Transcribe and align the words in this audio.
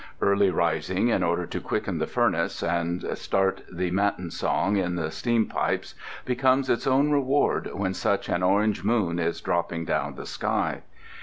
Early 0.19 0.49
rising 0.49 1.09
in 1.09 1.21
order 1.21 1.45
to 1.45 1.59
quicken 1.61 1.99
the 1.99 2.07
furnace 2.07 2.63
and 2.63 3.05
start 3.15 3.61
the 3.71 3.91
matinsong 3.91 4.75
in 4.77 4.95
the 4.95 5.11
steampipes 5.11 5.93
becomes 6.25 6.71
its 6.71 6.87
own 6.87 7.11
reward 7.11 7.69
when 7.71 7.93
such 7.93 8.27
an 8.27 8.41
orange 8.41 8.83
moon 8.83 9.19
is 9.19 9.41
dropping 9.41 9.85
down 9.85 10.15
the 10.15 10.25
sky. 10.25 10.81